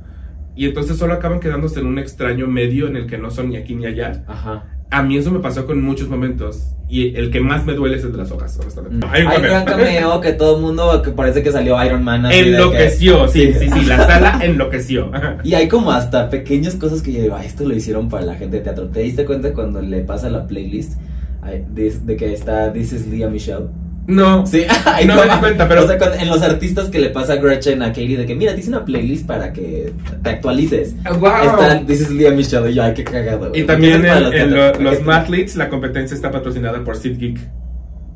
[0.56, 3.58] Y entonces solo acaban quedándose en un extraño medio en el que no son ni
[3.58, 4.24] aquí ni allá.
[4.28, 4.66] Ajá.
[4.90, 8.04] A mí eso me pasó con muchos momentos y el que más me duele es
[8.06, 9.06] el de las hojas, honestamente.
[9.12, 12.26] Hay un gran cameo que todo el mundo que parece que salió Iron Man.
[12.26, 15.12] así de que- Enloqueció, sí, sí, sí, la sala enloqueció.
[15.44, 18.36] Y hay como hasta pequeñas cosas que yo digo, "Ah, esto lo hicieron para la
[18.36, 18.88] gente de teatro.
[18.88, 20.94] ¿Te diste cuenta cuando le pasa la playlist
[21.42, 23.66] ay, de, de que está This is Leah Michelle?
[24.08, 24.64] No, Sí,
[25.06, 27.36] No me di cuenta, pero- O sea, con- en los artistas que le pasa a
[27.36, 29.92] Gretchen, a Katie, de que mira, te hice una playlist para que
[30.24, 30.96] te actualices.
[31.20, 31.30] wow.
[31.44, 33.52] Está This is Leah Michelle y yo, ay, qué cagado.
[33.54, 37.40] Y también en, en lo- los porque- Mathletes la competencia está patrocinada por Sid Geek.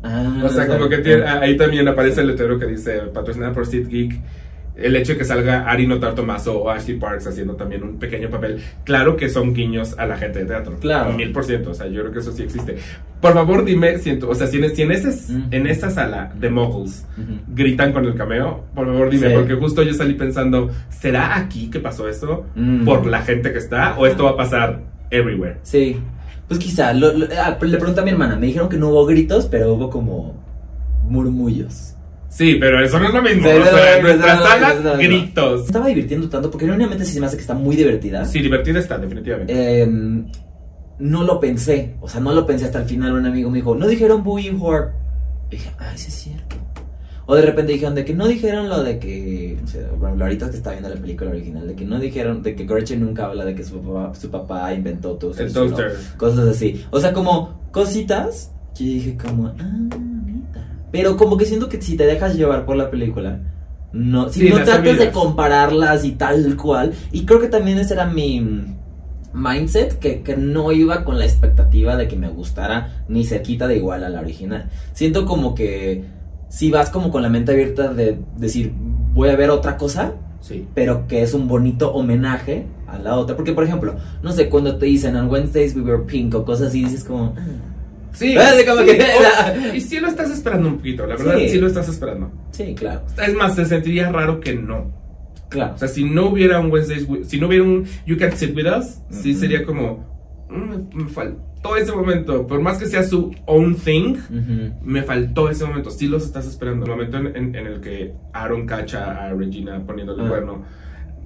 [0.03, 3.53] Ah, O sea, no como que tiene- ahí también aparece el letrero que dice patrocinada
[3.53, 4.19] por Sid Geek.
[4.75, 8.29] El hecho de que salga Ari Notar Tomaso o Ashley Parks haciendo también un pequeño
[8.29, 8.61] papel.
[8.85, 10.77] Claro que son guiños a la gente de teatro.
[10.79, 11.11] Claro.
[11.13, 11.71] Mil por ciento.
[11.71, 12.77] O sea, yo creo que eso sí existe.
[13.19, 15.47] Por favor, dime, siento, o sea, si en, si en, ese, Mm.
[15.51, 17.39] en esa sala de Muggles Ujú.
[17.49, 19.33] gritan con el cameo, por favor dime, Sí.
[19.35, 22.45] porque justo yo salí pensando, ¿será aquí que pasó eso?
[22.55, 22.83] Mm.
[22.85, 23.97] ¿Por la gente que está?
[23.99, 24.79] ¿O esto va a pasar
[25.11, 25.57] everywhere?
[25.63, 25.99] Sí.
[26.47, 29.05] Pues quizá, lo- lo- ah, le pregunté a mi hermana, me dijeron que no hubo
[29.05, 30.41] gritos, pero hubo como
[31.07, 31.95] murmullos.
[32.31, 33.43] Sí, pero eso no es lo mismo.
[33.43, 35.65] Sí, o sea, en nuestra sala, gritos.
[35.65, 38.23] Estaba divirtiendo tanto porque genuinamente sí se me hace que está muy divertida.
[38.23, 39.53] Sí, divertida está, definitivamente.
[39.53, 39.85] Eh,
[40.99, 43.13] no lo pensé, o sea, no lo pensé hasta el final.
[43.13, 44.91] Un amigo me dijo, no dijeron Boo y Whore.
[45.49, 46.55] Y dije, ay, sí es cierto.
[47.25, 50.49] O de repente dijeron de que no dijeron lo de que, o sea, ejemplo, ahorita
[50.49, 53.43] que está viendo la película original, de que no dijeron, de que Gretchen nunca habla
[53.43, 55.47] de que su papá, su papá inventó toaster.
[55.47, 55.97] el toaster.
[56.15, 56.85] Cosas así.
[56.91, 59.87] O sea, como cositas que dije como, ah.
[60.91, 63.39] Pero como que siento que si te dejas llevar por la película,
[63.93, 67.93] no, si Sí, no tratas de compararlas y tal cual, y creo que también ese
[67.93, 68.65] era mi
[69.33, 73.77] mindset, que, que no iba con la expectativa de que me gustara ni cerquita de
[73.77, 74.69] igual a la original.
[74.93, 76.03] Siento como que
[76.49, 78.73] si vas como con la mente abierta de decir,
[79.13, 80.67] voy a ver otra cosa, Sí.
[80.73, 83.35] pero que es un bonito homenaje a la otra.
[83.37, 86.69] Porque, por ejemplo, no sé, cuando te dicen on Wednesdays we were pink o cosas
[86.69, 87.35] así, dices como.
[87.37, 87.41] "Ah".
[88.13, 88.35] Sí.
[88.37, 88.85] Ah, sí, como sí.
[88.87, 89.03] que-
[89.71, 91.49] O- y sí lo estás esperando un poquito, la verdad, Sí.
[91.49, 92.31] sí, lo estás esperando.
[92.51, 94.91] Sí, claro, Es más, se sentiría raro que no.
[95.49, 95.73] claro.
[95.75, 98.67] O sea, si no hubiera un Wednesdays, si no hubiera un You Can Sit With
[98.67, 99.39] Us, sí Ujú.
[99.39, 100.05] sería como,
[100.49, 102.47] "Mm, me faltó ese momento.
[102.47, 104.73] Por más que sea su own thing, Ujú.
[104.83, 105.89] me faltó ese momento.
[105.91, 106.85] Sí los estás esperando.
[106.85, 110.29] El momento en, en- en el que Aaron cacha a Regina poniéndole el Ah.
[110.31, 110.63] cuerno.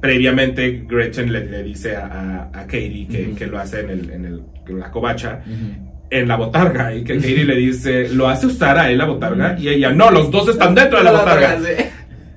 [0.02, 3.36] Previamente, Gretchen le, le dice a, a- a Katie que, Ujú.
[3.38, 5.41] que lo hace en, el, en, el, en la covacha.
[5.45, 5.85] Ujú.
[6.10, 9.58] En la botarga y que Katie le dice, ¿lo hace usar a él la botarga?
[9.60, 11.58] Y ella, no, los dos están dentro de la botarga.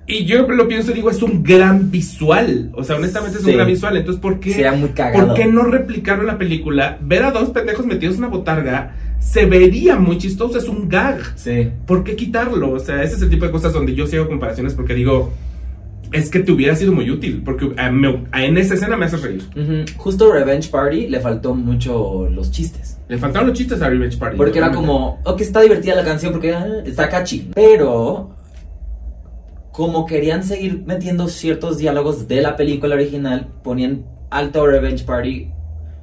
[0.07, 2.71] Y yo lo pienso y digo, es un gran visual.
[2.75, 3.51] O sea, honestamente es Sí.
[3.51, 3.95] un gran visual.
[3.95, 4.89] Entonces, ¿por qué, Sería muy.
[4.89, 6.97] ¿por qué no replicaron la película?
[7.03, 11.21] Ver a dos pendejos metidos en una botarga se vería muy chistoso, es un gag.
[11.37, 11.69] Sí.
[11.87, 12.71] ¿Por qué quitarlo?
[12.73, 15.31] O sea, ese es el tipo de cosas donde yo sí hago comparaciones porque digo,
[16.13, 17.43] es que te hubiera sido muy útil.
[17.45, 19.43] Porque a- me- a- en esa escena me haces reír.
[19.57, 19.85] Ujú.
[19.97, 22.99] Justo Revenge Party le faltó mucho los chistes.
[23.09, 24.37] Le faltaron los chistes a Revenge Party.
[24.37, 27.51] Porque era como, ok, está divertida la canción porque ah, está catchy.
[27.55, 28.31] Pero
[29.73, 35.51] como querían seguir metiendo ciertos diálogos de la película original, ponían alto Revenge Party.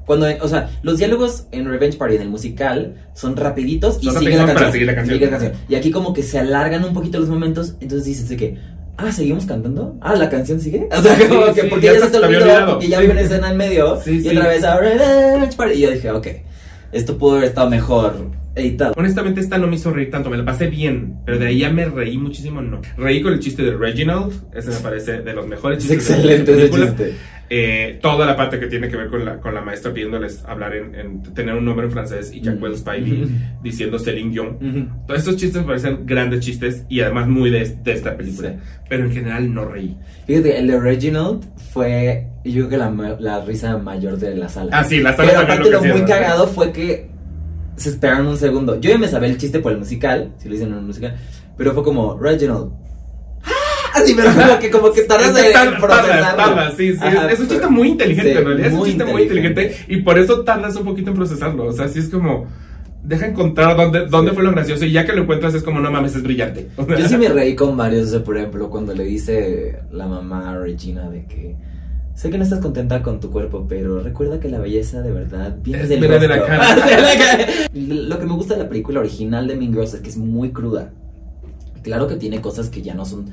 [0.05, 4.19] Cuando, o sea, los diálogos en Revenge Party en el musical son rapiditos y Son
[4.19, 5.19] sigue la, rapiditos para canción, seguir canción.
[5.19, 5.53] la canción.
[5.67, 8.57] Y aquí como que se alargan un poquito los momentos, entonces dices de que,
[8.97, 9.97] ah, ¿seguimos cantando?
[10.01, 10.87] Ah, ¿la canción sigue?
[10.97, 12.71] O sea, como Sí, que sí, porque ya ya, se te olvidó, olvidado.
[12.73, 13.03] porque ya Sí.
[13.05, 14.63] hay una escena en medio y otra vez.
[15.75, 16.27] Y yo dije, ok,
[16.91, 18.15] esto pudo haber estado mejor
[18.55, 18.93] editado.
[18.97, 21.69] Honestamente, esta no me hizo reír tanto, me la pasé bien, pero de ahí ya
[21.69, 22.81] me reí muchísimo, no.
[22.97, 26.07] Reí con el chiste de Reginald, ese me parece de los mejores Es chistes.
[26.07, 26.85] de la excelente ese película.
[26.85, 27.15] chiste.
[27.47, 30.75] Eh, toda la parte que tiene que ver con la, con la maestra pidiéndoles hablar
[30.75, 32.59] en, en- tener un nombre en francés y Jack.
[32.61, 33.27] Wells Spivey
[33.61, 34.47] diciendo Celine Dion.
[34.55, 35.05] Ujú.
[35.05, 38.55] Todos estos chistes me parecen grandes chistes y además muy de, de esta película, Sí.
[38.89, 39.95] pero en general no reí.
[40.25, 44.71] Fíjate, el de Reginald fue, yo creo que la, la risa mayor de la sala.
[44.73, 46.23] Ah, sí, la sala Pero aparte lo muy enloquecieron.
[46.25, 47.09] cagado fue que
[47.75, 48.79] se esperaron un segundo.
[48.81, 51.15] Yo ya me sabía el chiste por el musical, si lo dicen en el musical,
[51.57, 52.71] pero fue como, Reginald.
[54.03, 56.21] Así, pero como que, como que tardas en tarda, procesarlo.
[56.21, 56.99] tarda, tarda, sí, sí.
[57.01, 58.67] Ajá, es, un chiste muy inteligente, sí, en realidad.
[58.67, 59.75] Es un chiste muy inteligente.
[59.87, 61.65] y por eso tardas un poquito en procesarlo.
[61.65, 62.45] O sea, sí es como.
[63.03, 65.91] Deja encontrar dónde, dónde fue lo gracioso y ya que lo encuentras es como, no
[65.91, 66.69] mames, es brillante.
[66.97, 70.49] Yo sí me reí con varios, o sea, por ejemplo, cuando le dice la mamá
[70.51, 71.55] a Regina de que
[72.15, 75.55] sé que no estás contenta con tu cuerpo, pero recuerda que la belleza de verdad
[75.61, 76.57] viene Es- del viene de la rostro".
[76.57, 76.75] cara.
[76.75, 77.47] De la cara.
[77.75, 80.49] Lo que me gusta de la película original de Mean Girls es que es muy
[80.49, 80.89] cruda.
[81.83, 83.27] Claro que tiene cosas que ya no son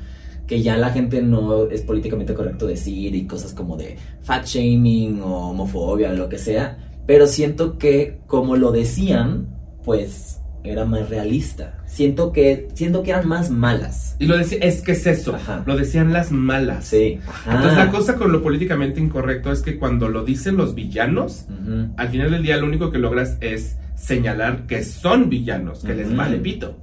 [0.47, 5.21] que ya la gente no es políticamente correcto decir y cosas como de fat shaming
[5.21, 9.47] o homofobia o lo que sea, pero siento que como lo decían,
[9.83, 11.77] pues era más realista.
[11.85, 14.15] Siento que siento que eran más malas.
[14.17, 15.35] Y lo decía, es que es eso.
[15.35, 15.63] Ajá.
[15.65, 16.85] Lo decían las malas.
[16.85, 17.19] Sí.
[17.27, 17.55] Ajá.
[17.55, 21.45] Entonces la cosa con lo políticamente incorrecto es que cuando lo dicen los villanos,
[21.97, 26.15] al final del día lo único que logras es señalar que son villanos, que les
[26.15, 26.77] vale pito.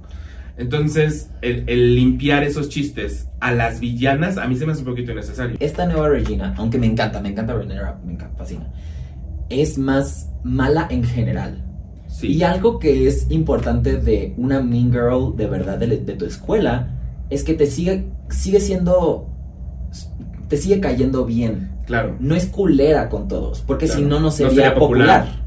[0.61, 4.87] Entonces, el, el limpiar esos chistes a las villanas a mí se me hace un
[4.87, 5.57] poquito innecesario.
[5.59, 8.71] Esta nueva Regina, aunque me encanta, me encanta Regina, me encanta, fascina,
[9.49, 11.65] es más mala en general.
[12.07, 12.27] Sí.
[12.27, 16.89] Y algo que es importante de una Mean Girl de verdad de, de tu escuela
[17.29, 19.29] es que te sigue, sigue siendo,
[20.47, 21.71] te sigue cayendo bien.
[21.87, 22.15] Claro.
[22.19, 23.99] No es culera con todos, porque Claro.
[24.01, 25.23] si no, no sería popular.
[25.25, 25.40] popular.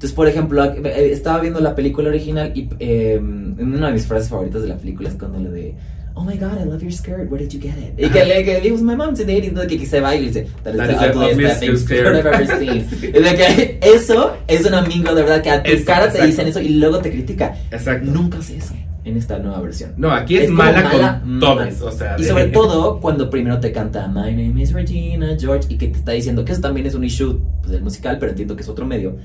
[0.00, 4.30] Entonces, por ejemplo, eh, estaba viendo la película original y eh, una de mis frases
[4.30, 5.74] favoritas de la película es cuando le de
[6.14, 7.98] Oh my god, I love your skirt, where did you get it?
[8.02, 10.20] Y que le que it was my mom's today, y que, que se va y
[10.22, 12.86] le dice That is That the is ugliest thing skirt." I've ever seen.
[13.02, 16.08] Y de que eso es un amigo de verdad que a tu Exacto, cara te
[16.18, 16.26] exacto.
[16.28, 17.54] dicen eso y luego te critica.
[17.70, 18.10] Exacto.
[18.10, 18.72] Nunca hace eso
[19.04, 19.92] en esta nueva versión.
[19.98, 21.22] No, aquí es, como mala, con mala.
[21.40, 21.82] todos.
[21.82, 25.66] O sea, Y de- sobre todo cuando primero te canta My name is Regina George
[25.68, 28.30] y que te está diciendo que eso también es un issue pues, del musical, pero
[28.30, 29.16] entiendo que es otro medio.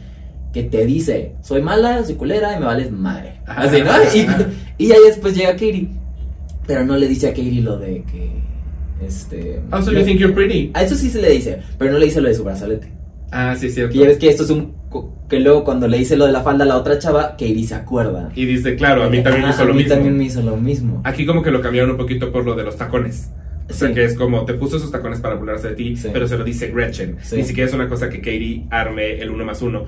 [0.55, 3.41] Que te dice, soy mala, soy culera y me vales madre.
[3.45, 3.91] Así, ¿no?
[4.15, 5.89] Y, y ya después llega Katie.
[6.65, 8.31] Pero no le dice a Katie lo de que.
[9.05, 9.59] Este.
[9.73, 10.71] Oh, so you think you're pretty.
[10.73, 12.87] A eso sí se le dice, pero no le dice lo de su brazalete.
[13.31, 13.91] Ah, sí, cierto.
[13.91, 14.73] Que ya ves que esto es un.
[15.27, 17.75] Que luego cuando le dice lo de la falda a la otra chava, Katie se
[17.75, 18.31] acuerda.
[18.33, 19.93] Y dice, claro, a mí también me Ah, hizo a lo mí mismo.
[19.93, 21.01] también me hizo lo mismo.
[21.03, 23.29] Aquí como que lo cambiaron un poquito por lo de los tacones.
[23.69, 23.93] O sea, Sí.
[23.93, 26.07] que es como, te puso esos tacones para burlarse de ti, Sí.
[26.13, 27.17] pero se lo dice Gretchen.
[27.23, 27.35] Sí.
[27.35, 29.85] Ni siquiera es una cosa que Katie arme el uno más uno.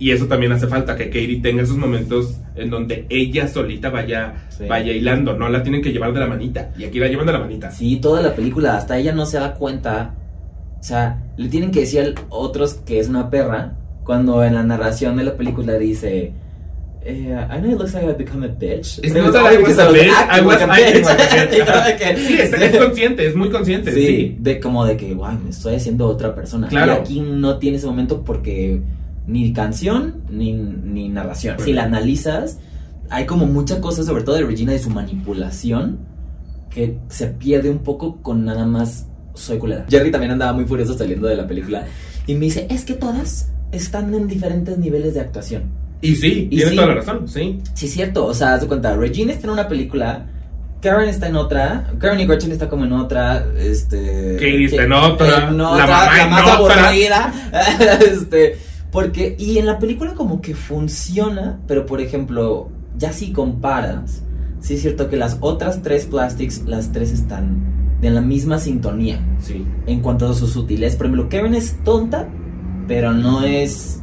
[0.00, 4.46] Y eso también hace falta, que Katie tenga esos momentos en donde ella solita vaya,
[4.48, 4.64] Sí.
[4.66, 5.34] vaya hilando.
[5.36, 6.70] No la tienen que llevar de la manita.
[6.76, 7.70] Y aquí la llevan de la manita.
[7.70, 10.14] Sí, toda la película, hasta ella no se da cuenta.
[10.80, 13.76] O sea, le tienen que decir a otros que es una perra.
[14.02, 16.32] Cuando en la narración de la película dice.
[17.02, 18.98] Eh, I know it looks like I've become a bitch.
[19.02, 21.66] It's not that I was a bitch, I like a acting bitch.
[21.66, 23.92] like a Sí, es, es consciente, es muy consciente.
[23.92, 24.36] Sí, Sí.
[24.38, 26.68] de como de que, wow, me estoy haciendo otra persona.
[26.68, 26.92] Claro.
[26.92, 28.80] Y aquí no tiene ese momento porque
[29.30, 31.56] ni canción ni, ni narración.
[31.64, 32.58] Si la analizas,
[33.08, 35.98] hay como mucha cosa, sobre todo de Regina, de su manipulación,
[36.70, 39.86] que se pierde un poco con nada más soy culera.
[39.88, 41.84] Jerry también andaba muy furioso saliendo de la película
[42.26, 45.62] y me dice, es que todas están en diferentes niveles de actuación.
[46.02, 46.76] Y sí, Y tiene sí.
[46.76, 47.58] toda la razón, sí.
[47.74, 48.26] Sí, es cierto.
[48.26, 50.26] O sea, haz de cuenta, Regina está en una película,
[50.80, 54.36] Karen está en otra, Karen y Gretchen está como en otra, este...
[54.36, 56.88] Katie está en otra, en la mamá la en más otra.
[56.88, 57.32] aburrida.
[58.12, 58.58] este,
[58.92, 64.22] porque, y en la película como que funciona, pero por ejemplo, ya si comparas,
[64.60, 69.20] sí es cierto que las otras tres plastics, las tres están de la misma sintonía
[69.40, 69.64] Sí.
[69.86, 70.96] en cuanto a sus sutilezas.
[70.96, 72.28] Por ejemplo, Karen es tonta,
[72.88, 74.02] pero no es.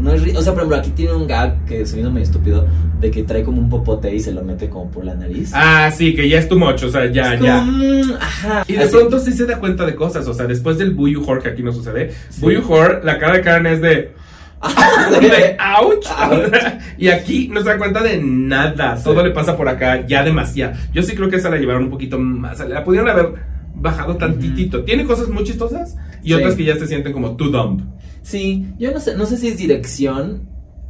[0.00, 2.22] No es o sea, por ejemplo, aquí tiene un gag que se me hizo muy
[2.22, 2.66] estúpido
[3.00, 5.50] de que trae como un popote y se lo mete como por la nariz.
[5.54, 7.60] Ah, sí, que ya es too much, o sea, ya, Es como, ya.
[7.62, 8.64] mm, ajá.
[8.68, 8.96] Y de Así.
[8.96, 11.62] pronto sí se da cuenta de cosas, o sea, después del Buyu Hor, que aquí
[11.62, 12.40] no sucede, Sí.
[12.40, 14.12] Buyu Hor, la cara de Karen es de,
[15.20, 16.06] de ouch.
[16.98, 18.96] y aquí no se da cuenta de nada.
[19.02, 20.74] Todo le pasa por acá, ya demasiado.
[20.92, 22.58] Yo sí creo que esa la llevaron un poquito más.
[22.68, 23.34] La pudieron haber
[23.74, 24.82] bajado tantitito.
[24.82, 26.34] Tiene cosas muy chistosas y Sí.
[26.34, 27.82] otras que ya se sienten como too dumb.
[28.22, 30.48] Sí, yo no sé, no sé si es dirección,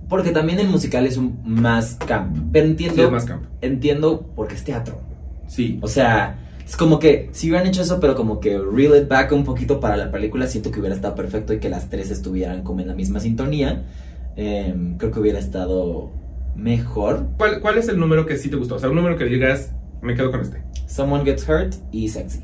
[0.08, 3.44] porque también el musical es un más camp, pero entiendo, Sí, es más camp.
[3.60, 5.00] entiendo porque es teatro.
[5.46, 5.78] Sí.
[5.82, 9.32] O sea, es como que si hubieran hecho eso, pero como que reel it back
[9.32, 12.62] un poquito para la película, siento que hubiera estado perfecto y que las tres estuvieran
[12.62, 13.84] como en la misma sintonía.
[14.36, 16.10] Em, creo que hubiera estado
[16.56, 17.26] mejor.
[17.38, 18.76] ¿Cuál, ¿Cuál es el número que sí te gustó?
[18.76, 20.62] O sea, un número que digas, me quedo con este.
[20.86, 22.40] Someone Gets Hurt y Sexy.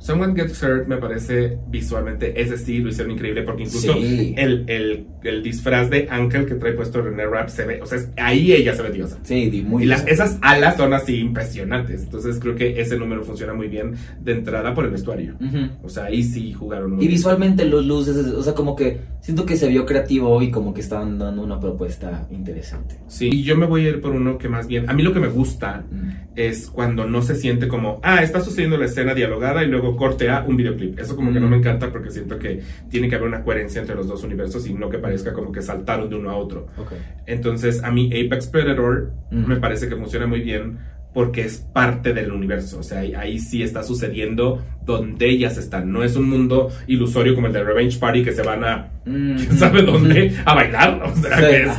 [0.00, 4.34] Someone Gets Hurt me parece visualmente, ese sí lo hicieron increíble porque incluso Sí.
[4.36, 7.98] el, el, el disfraz de Uncle que trae puesto René Rapp se ve, o sea,
[8.16, 9.18] ahí ella se ve diosa.
[9.22, 12.02] Sí, di muy y las, esas alas son así impresionantes.
[12.02, 15.34] Entonces creo que ese número funciona muy bien de entrada por el vestuario.
[15.82, 17.12] O sea, ahí sí jugaron muy Y bien.
[17.18, 20.80] visualmente los luces, o sea, como que siento que se vio creativo y como que
[20.80, 22.96] estaban dando una propuesta interesante.
[23.08, 25.12] Sí, y yo me voy a ir por uno que más bien, a mí lo
[25.12, 26.10] que me gusta Mm.
[26.36, 30.28] es cuando no se siente como, ah, está sucediendo la escena dialogada y luego corte
[30.30, 30.98] a un videoclip.
[30.98, 33.94] Eso como que no me encanta porque siento que tiene que haber una coherencia entre
[33.96, 36.66] los dos universos y no que parezca como que saltaron de uno a otro.
[36.78, 36.92] Ok.
[37.26, 39.46] Entonces, a mí Apex Predator Mm.
[39.46, 40.78] me parece que funciona muy bien
[41.12, 42.78] porque es parte del universo.
[42.78, 45.90] O sea, ahí, ahí sí está sucediendo donde ellas están.
[45.92, 49.36] No es un mundo ilusorio como el de Revenge Party que se van a Mm.
[49.36, 51.02] quién sabe dónde a bailar.
[51.04, 51.70] O sea, Sí, que es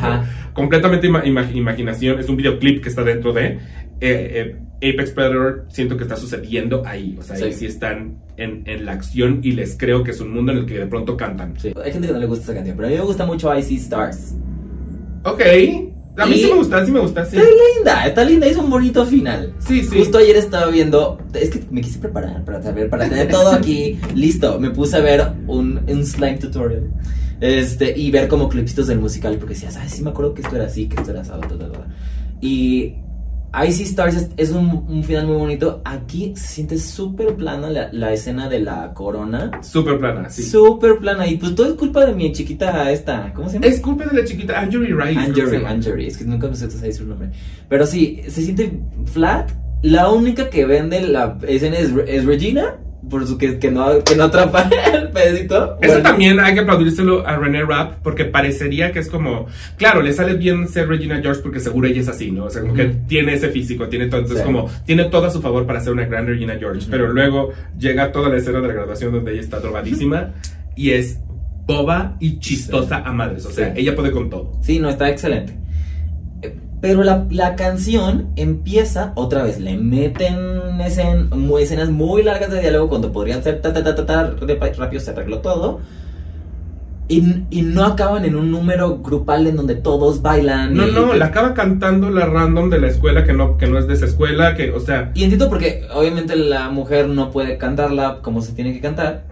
[0.54, 2.20] completamente ima- imaginación.
[2.20, 3.60] Es un videoclip que está dentro de eh,
[4.02, 5.66] eh, Apex Predator.
[5.70, 7.16] Siento que está sucediendo ahí.
[7.20, 7.60] O sea, ahí Sí.
[7.60, 10.66] sí están en, en la acción y les creo que es un mundo en el
[10.66, 11.54] que de pronto cantan.
[11.60, 11.74] Sí.
[11.84, 13.76] Hay gente que no le gusta esa canción, pero a mí me gusta mucho Icy
[13.78, 14.34] Stars.
[15.24, 15.42] Ok.
[16.18, 17.38] A mí Y- sí me gusta, sí me gusta, sí.
[17.38, 19.54] Está linda, está linda, hizo un bonito final.
[19.60, 19.98] Sí, sí.
[20.00, 23.98] Justo ayer estaba viendo, es que me quise preparar para saber, para tener todo aquí
[24.16, 24.60] listo.
[24.60, 26.90] Me puse a ver un, un slime tutorial.
[27.40, 30.56] Este, y ver como clipsitos del musical, porque decías, ay, sí me acuerdo que esto
[30.56, 31.88] era así, que esto era ta, ta, ta".
[32.42, 32.96] Y
[33.54, 35.82] Icy Stars es, un, un final muy bonito.
[35.84, 39.52] Aquí se siente súper plana la, la escena de la corona.
[39.62, 40.44] Súper plana, sí.
[40.44, 41.28] Súper plana.
[41.28, 43.34] Y pues todo es culpa de mi chiquita esta.
[43.34, 43.66] ¿Cómo se llama?
[43.66, 45.34] Es culpa de la chiquita Anjuri Rice.
[45.34, 45.70] llama.
[45.70, 47.30] Anjuri, es que nunca me sé decir su nombre.
[47.68, 48.72] Pero sí, se siente
[49.06, 49.52] flat.
[49.82, 52.78] La única que vende la escena es, es Regina,
[53.10, 55.78] por su que, que, no, que no atrapa el pedacito.
[55.82, 60.02] Eso Bueno, también hay que aplaudírselo a René Rapp porque parecería que es como, claro,
[60.02, 62.46] le sale bien ser Regina George porque seguro ella es así, ¿no?
[62.46, 64.52] O sea, como que tiene ese físico, tiene todo, entonces Sí.
[64.52, 68.12] como, tiene todo a su favor para ser una gran Regina George, pero luego llega
[68.12, 70.34] toda la escena de la graduación donde ella está drogadísima
[70.76, 71.20] y es
[71.66, 73.82] boba y chistosa a madres, o sea, Sí.
[73.82, 74.54] ella puede con todo.
[74.62, 75.54] Sí, no, está excelente.
[76.82, 80.36] Pero la, la canción empieza otra vez, le meten
[80.80, 84.34] escen- muy- escenas muy largas de diálogo cuando podrían ser ta ta ta ta, ta
[84.78, 85.80] rápido se arregló todo.
[87.08, 90.74] Y, y no acaban en un número grupal en donde todos bailan.
[90.76, 93.78] No, y- no, la acaba cantando la random de la escuela que no, que no
[93.78, 97.58] es de esa escuela, que, o sea, Y entiendo porque obviamente la mujer no puede
[97.58, 99.26] cantarla como se tiene que cantar.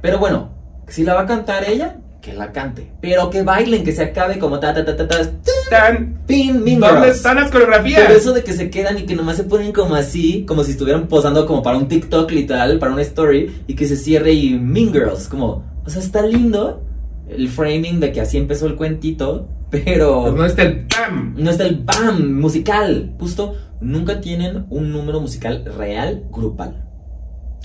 [0.00, 0.48] Pero bueno,
[0.86, 2.90] si la va a cantar ella, que la cante.
[3.00, 5.30] Pero que bailen, que se acabe como ta ta ta ta ta.
[5.70, 7.16] tan, Pin, Mean ¿dónde Girls.
[7.16, 8.02] están las coreografías?
[8.06, 10.72] Pero eso de que se quedan y que nomás se ponen como así, como si
[10.72, 14.58] estuvieran posando como para un TikTok literal, para una story, y que se cierre y
[14.58, 16.82] Mean Girls, como, o sea, está lindo
[17.28, 21.34] el framing de que así empezó el cuentito, pero Pues no está el ¡pam!
[21.36, 23.14] no está el BAM musical.
[23.20, 26.84] Justo, nunca tienen un número musical real grupal.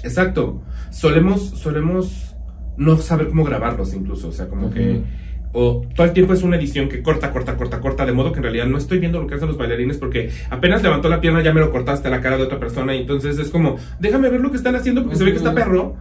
[0.04, 0.62] Exacto.
[0.92, 2.33] Solemos, solemos
[2.78, 4.30] no saber cómo grabarlos incluso.
[4.30, 5.02] O sea, como que.
[5.54, 8.40] O todo el tiempo es una edición que corta, corta, corta, corta, de modo que
[8.40, 11.44] en realidad no estoy viendo lo que hacen los bailarines porque apenas levantó la pierna
[11.44, 14.30] ya me lo cortaste a la cara de otra persona y entonces es como, déjame
[14.30, 15.96] ver lo que están haciendo porque se ve que está perro.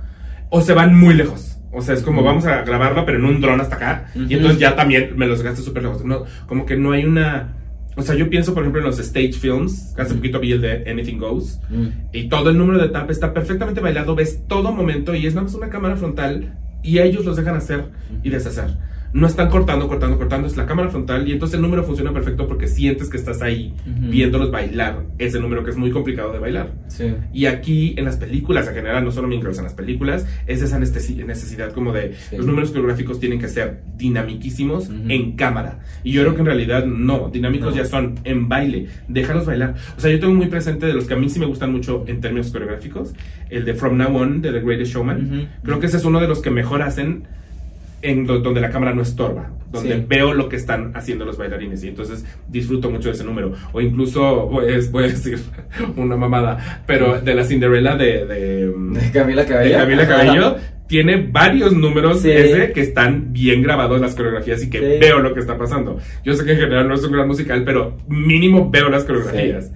[0.48, 1.58] O se van muy lejos.
[1.70, 4.06] O sea, es como vamos a grabarlo pero en un dron hasta acá.
[4.14, 6.04] Y entonces ya también me los gasté súper lejos.
[6.04, 7.56] No, como que no hay una...
[7.94, 9.94] O sea, yo pienso, por ejemplo, en los stage films.
[9.98, 11.60] Hace poquito vi el de Anything Goes.
[12.12, 15.44] Y todo el número de tap está perfectamente bailado, ves todo momento y es nada
[15.44, 17.84] más una cámara frontal y ellos los dejan hacer
[18.22, 18.70] y deshacer.
[19.14, 22.46] No están cortando, cortando, cortando, es la cámara frontal y entonces el número funciona perfecto
[22.48, 24.10] porque sientes que estás ahí Ujú.
[24.10, 26.72] viéndolos bailar ese número que es muy complicado de bailar.
[26.88, 27.12] Sí.
[27.32, 30.78] Y aquí en las películas en general, no solo Girls, en las películas, es esa
[30.78, 32.36] necesidad como de Sí.
[32.38, 34.96] los números coreográficos tienen que ser dinamiquísimos Ujú.
[35.08, 35.80] en cámara.
[36.04, 37.76] Y yo creo que en realidad no, dinámicos No.
[37.82, 39.74] ya son en baile, déjalos bailar.
[39.96, 42.04] O sea, yo tengo muy presente de los que a mí sí me gustan mucho
[42.06, 43.12] en términos coreográficos,
[43.50, 45.26] el de From Now On de The Greatest Showman.
[45.26, 45.46] Ujú.
[45.64, 47.24] Creo que ese es uno de los que mejor hacen
[48.02, 49.50] en do- donde la cámara no estorba.
[49.72, 50.04] donde Sí.
[50.06, 53.52] veo lo que están haciendo los bailarines y entonces disfruto mucho de ese número.
[53.72, 55.38] O incluso, pues, voy a decir
[55.96, 59.78] una mamada, pero de la Cinderella de, de, De Camila de Cabello.
[59.78, 60.56] Camila Cabello
[60.88, 62.30] tiene varios números Sí.
[62.30, 64.84] ese que están bien grabados las coreografías y que Sí.
[65.00, 65.98] veo lo que está pasando.
[66.22, 69.72] Yo sé que en general no es un gran musical, pero mínimo veo las coreografías.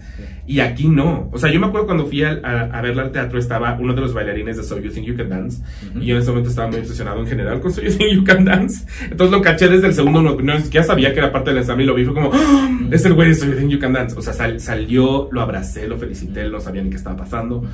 [0.48, 1.28] Y aquí no.
[1.32, 3.94] O sea, yo me acuerdo cuando fui al- a, a verla al teatro, estaba uno
[3.94, 5.62] de los bailarines de So You Think You Can Dance.
[6.00, 8.24] Y yo en ese momento estaba muy obsesionado en general con So You Think You
[8.24, 8.86] Can Dance.
[9.10, 11.82] Entonces lo caché desde el segundo, no, no ya sabía que era parte del ensamble
[11.84, 12.04] y lo vi.
[12.04, 12.70] Fue como, ¡Ah!
[12.90, 14.16] es el güey de So You Think You Can Dance.
[14.16, 17.64] O sea, sal- salió, lo abracé, lo felicité, no sabía ni qué estaba pasando.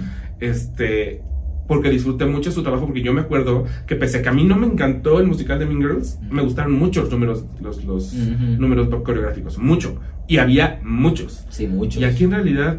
[0.41, 1.21] Este.
[1.69, 4.45] Porque disfruté mucho su trabajo, porque yo me acuerdo que pese a que a mí
[4.45, 8.13] no me encantó el musical de Mean Girls, me gustaron mucho los números, los, los
[8.13, 8.45] Ujú.
[8.61, 9.97] números coreográficos, mucho.
[10.27, 11.45] Y había muchos.
[11.51, 12.01] Sí, muchos.
[12.03, 12.79] Y aquí en realidad.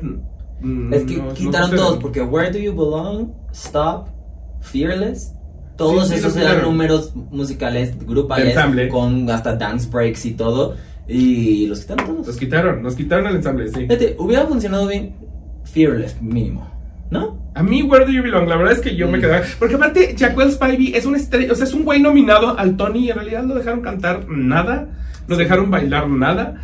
[0.62, 4.08] mm, Es que no- quitaron todos, porque Where Do You Belong, Stop,
[4.62, 5.34] Fearless,
[5.78, 8.56] todos Sí, sí, esos los eran números musicales grupales
[8.92, 10.76] con hasta dance breaks y todo.
[11.08, 12.28] Y los quitaron todos.
[12.28, 13.82] Los quitaron, nos quitaron el ensamble, sí.
[13.82, 15.14] Fíjate, hubiera funcionado bien
[15.64, 16.66] Fearless, mínimo.
[17.10, 17.43] ¿No?
[17.56, 19.22] A mí, Where Do You Belong, la verdad es que yo me Mm.
[19.22, 19.44] quedaba.
[19.60, 23.06] Porque aparte, Jacquel Spivey es un estrella, o sea, es un güey nominado al Tony
[23.06, 24.88] y en realidad no dejaron cantar nada,
[25.28, 26.56] no dejaron bailar nada.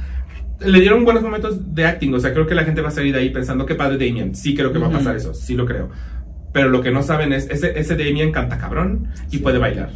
[0.60, 3.14] Le dieron buenos momentos de acting, o sea, creo que la gente va a salir
[3.14, 4.34] de ahí pensando que padre Damien.
[4.36, 5.90] Sí, creo que va a pasar eso, sí lo creo.
[6.52, 9.38] Pero lo que no saben es, ese, ese Damien canta cabrón y Sí.
[9.38, 9.90] puede bailar.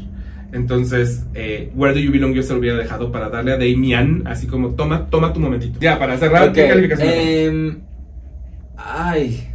[0.54, 4.22] Entonces, eh, Where Do You Belong yo se lo hubiera dejado para darle a Damian,
[4.28, 5.80] así como, toma, toma tu momentito.
[5.82, 7.78] Ya, para cerrar, Ok, ¿qué calificación em,
[8.78, 9.50] ay.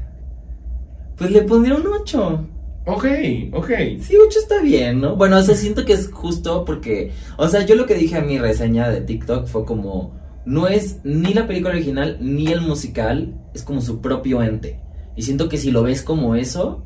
[1.18, 2.46] Pues le pondría un 8.
[2.87, 3.04] Ok,
[3.52, 3.70] ok.
[4.00, 5.16] Sí, 8 está bien, ¿no?
[5.16, 8.22] Bueno, o sea, siento que es justo porque, o sea, yo lo que dije a
[8.22, 13.35] mi reseña de TikTok fue como, no es ni la película original ni el musical,
[13.52, 14.81] es como su propio ente.
[15.16, 16.85] Y siento que si lo ves como eso,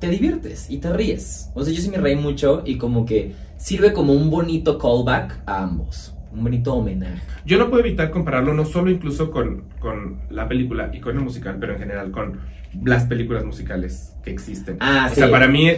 [0.00, 1.50] te diviertes y te ríes.
[1.54, 5.42] O sea, yo sí me reí mucho y como que sirve como un bonito callback
[5.46, 6.14] a ambos.
[6.32, 7.20] Un bonito homenaje.
[7.44, 11.22] Yo no puedo evitar compararlo no solo incluso con, con la película y con el
[11.22, 12.40] musical, pero en general con
[12.84, 14.76] las películas musicales que existen.
[14.80, 15.16] Ah, o sí.
[15.16, 15.70] sea, para mí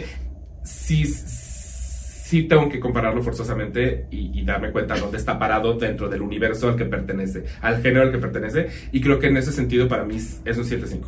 [0.63, 6.21] sí, sí tengo que compararlo forzosamente y, y darme cuenta dónde está parado dentro del
[6.21, 8.69] universo al que pertenece, al género al que pertenece.
[8.91, 11.01] Y creo que en ese sentido para mí es un 7-5.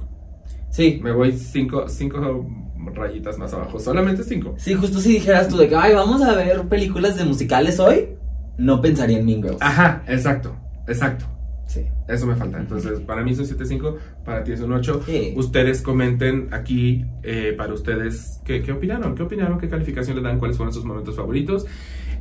[0.69, 0.99] Sí.
[1.01, 2.47] Me voy 5 cinco
[2.93, 4.55] rayitas más abajo, solamente 5.
[4.57, 8.09] Sí, justo si dijeras tú de que, ay, vamos a ver películas de musicales hoy,
[8.57, 9.61] no pensaría en Mean Girls.
[9.61, 10.55] Ajá, exacto,
[10.87, 11.25] exacto.
[11.67, 11.85] Sí.
[12.07, 12.59] Eso me falta.
[12.59, 15.01] Entonces, para mí es un 7.5, para ti es un 8.
[15.05, 15.33] Sí.
[15.35, 20.37] Ustedes comenten aquí eh, para ustedes qué, qué opinaron, qué opinaron, qué calificación le dan,
[20.39, 21.65] cuáles fueron sus momentos favoritos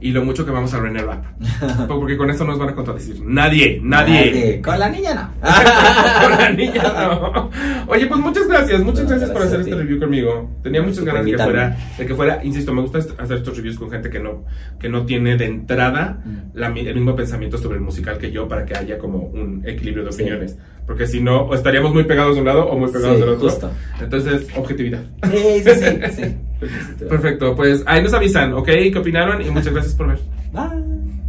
[0.00, 1.24] y lo mucho que vamos a René Rap.
[1.88, 3.22] Porque con esto no nos van a contradecir.
[3.24, 4.60] Nadie, nadie.
[4.62, 5.30] Con la niña no.
[6.22, 7.50] con la niña no.
[7.86, 10.50] Oye, pues muchas gracias, muchas gracias por hacer este review conmigo.
[10.62, 13.78] Tenía muchas ganas de que fuera, de que fuera, insisto, me gusta hacer estos reviews
[13.78, 14.44] con gente que no,
[14.78, 16.50] que no tiene de entrada Mm.
[16.54, 20.04] la el mismo pensamiento sobre el musical que yo para que haya como un equilibrio
[20.04, 20.24] de Sí.
[20.86, 23.30] Porque si no, o estaríamos muy pegados de un lado o muy pegados Sí, del
[23.30, 23.48] otro.
[23.48, 23.70] justo.
[24.00, 25.00] Entonces, objetividad.
[25.30, 26.12] Sí, sí, sí.
[26.22, 27.04] sí.
[27.08, 28.66] Perfecto, pues ahí nos avisan, ¿ok?
[28.66, 29.40] ¿Qué opinaron?
[29.42, 30.18] Y muchas gracias por ver.
[30.52, 31.23] Bye.